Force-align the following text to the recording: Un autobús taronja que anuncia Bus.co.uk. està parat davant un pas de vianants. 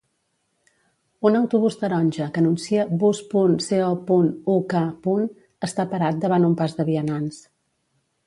Un 1.29 1.35
autobús 1.39 1.75
taronja 1.81 2.29
que 2.37 2.41
anuncia 2.43 2.85
Bus.co.uk. 3.03 4.75
està 5.69 5.85
parat 5.93 6.19
davant 6.25 6.47
un 6.49 6.55
pas 6.63 6.77
de 6.79 6.87
vianants. 6.91 7.39